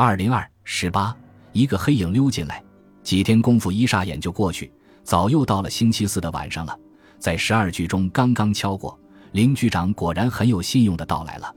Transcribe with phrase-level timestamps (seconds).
[0.00, 1.12] 二零二十八，
[1.50, 2.62] 一个黑影溜进来，
[3.02, 6.78] 几天功夫一霎眼就过去，早又到了星期四的晚上了。
[7.18, 8.96] 在十二局中刚刚敲过，
[9.32, 11.52] 林局长果然很有信用的到来了。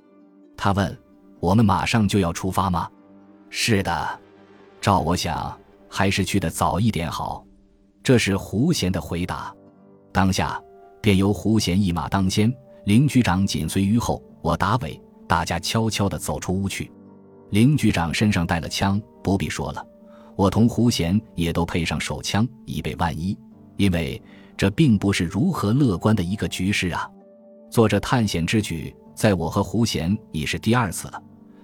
[0.58, 1.00] 他问
[1.40, 2.90] ：“我们马上就要出发吗
[3.52, 4.20] ？”“是的，
[4.82, 5.56] 照我想，
[5.88, 7.46] 还是去的早一点好。”
[8.02, 9.54] 这是胡贤的回答。
[10.12, 10.60] 当下
[11.00, 12.52] 便由胡贤一马当先，
[12.86, 16.92] 林局长紧随于后，我打尾，大家悄悄地走出屋去。
[17.52, 19.86] 林局长身上带了枪，不必说了，
[20.38, 23.38] 我同胡贤也都配上手枪，以备万一。
[23.76, 24.22] 因为
[24.56, 27.10] 这并不是如何乐观的一个局势啊！
[27.70, 31.22] 做这探险之举，在我和胡贤已是第二次了，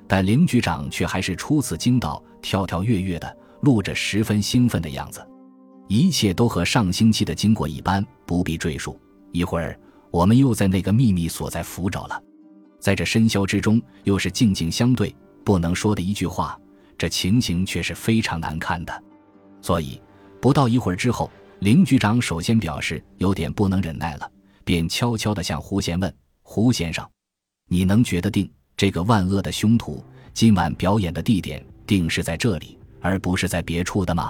[0.07, 5.25] 但林局长却还是初次惊到，跳跳跃跃的，露着十分兴奋的样子。
[5.87, 8.99] 一切都和上星期的经过一般，不必赘述。
[9.31, 9.79] 一会儿，
[10.11, 12.21] 我们又在那个秘密所在浮着了，
[12.79, 15.15] 在这深宵之中，又是静静相对，
[15.47, 16.59] 不能说的一句话，
[16.97, 19.03] 这情形却是非常难看的。
[19.61, 20.01] 所以，
[20.41, 24.29] 不到一会儿之后，林局长首先表示有点不能忍耐了，
[24.65, 27.09] 便悄悄地向胡贤问：“胡先生，
[27.69, 34.29] 你能觉得定这个万恶的凶徒今晚表演的地点定是在这里，而不是在别处的吗？”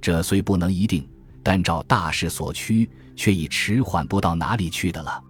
[0.00, 1.04] 这虽不能一定，
[1.42, 5.20] 但照大势所趋，却已迟缓不到哪里去的了。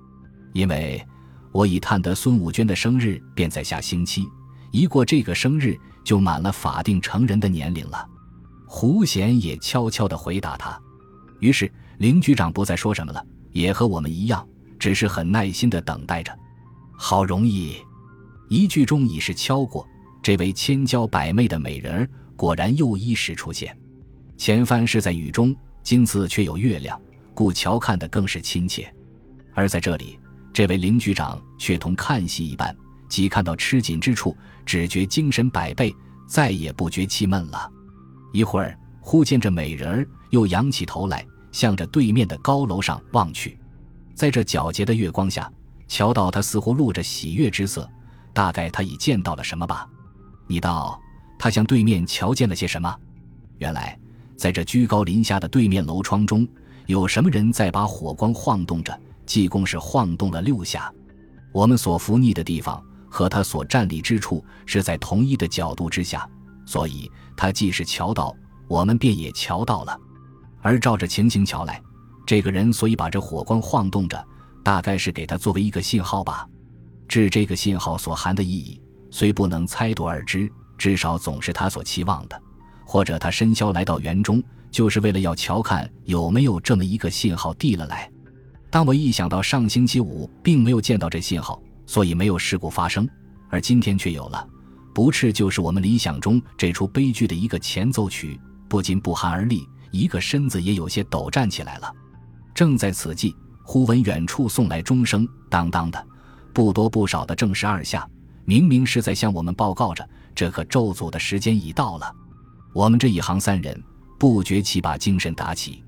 [0.52, 1.02] 因为
[1.50, 4.26] 我已探得孙武娟的生日便在下星期，
[4.74, 8.04] 一过这个生日就满了法定成人的年龄了。
[8.66, 10.76] 胡贤也悄悄地回答他。
[11.38, 14.44] 于是林局长不再说什么了，也和我们一样，
[14.76, 16.36] 只是很耐心地等待着。
[16.92, 17.76] 好容易，
[18.48, 19.86] 一句中已是敲过，
[20.20, 23.78] 这位千娇百媚的美人儿果然又一时出现。
[24.36, 27.00] 前番是在雨中，今次却有月亮，
[27.32, 28.92] 故瞧看的更是亲切。
[29.54, 30.18] 而在这里，
[30.52, 32.76] 这位林局长却同看戏一般，
[33.08, 35.94] 即看到吃紧之处，只觉精神百倍，
[36.26, 37.70] 再也不觉气闷了。
[38.32, 43.58] 一会儿，忽见这美人儿又仰起头来，向着对面的高楼上望去，
[44.14, 45.50] 在这皎洁的月光下，
[45.86, 47.88] 瞧到他似乎露着喜悦之色，
[48.32, 49.88] 大概他已见到了什么吧？
[50.46, 51.00] 你道
[51.38, 52.96] 他向对面瞧见了些什么？
[53.58, 53.98] 原来。
[54.36, 56.46] 在这居高临下的对面楼窗中，
[56.86, 58.98] 有什么人在把火光晃动着？
[59.24, 60.92] 济公是晃动了六下。
[61.52, 66.28] 我们所伏逆的地方和他所站立之处是在同一的角度之下，
[66.66, 68.34] 所以他既是瞧到，
[68.66, 69.96] 我们便也瞧到了。
[70.60, 71.80] 而照着情形瞧来，
[72.26, 74.20] 这个人所以把这火光晃动着，
[74.64, 76.44] 大概是给他作为一个信号吧。
[77.06, 78.82] 至这个信号所含的意义，
[79.12, 82.42] 虽不能猜度而知，至少总是他所期望的。
[82.84, 84.42] 或者他深宵来到园中，
[84.72, 88.10] 就是为了要瞧看有没有这么一个信号递了来。
[88.70, 93.08] 当我一想到上星期五并没有见到这信号，所以没有事故发生，
[93.50, 94.46] 而今天却有了，
[94.94, 101.94] 不啻就是我们理想中这出悲剧的一个前奏曲，不禁不寒而栗，一个身子也有些抖颤起来了。
[102.54, 106.06] 正在此际，忽闻远处送来钟声，当当的，
[106.52, 108.08] 不多不少的正是二下，
[108.44, 112.14] 明明是在向我们报告着这可咒诅的时间已到了。
[112.72, 113.80] 我们这一行三人
[114.18, 115.82] 不觉起把精神打起，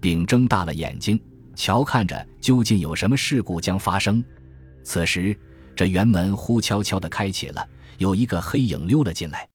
[0.00, 1.20] 并睁大了眼睛
[1.54, 4.22] 瞧看着究竟有什么事故将发生。
[4.82, 5.38] 此时，
[5.76, 7.66] 这园门忽悄悄地开启了，
[7.98, 9.48] 有一个黑影溜了进来，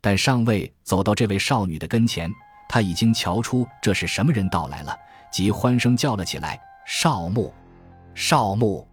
[0.00, 2.30] 但尚未走到这位少女的跟前，
[2.68, 4.96] 他已经瞧出这是什么人到来了，
[5.32, 7.52] 即欢声叫了起来：“少木，
[8.14, 8.86] 少木！”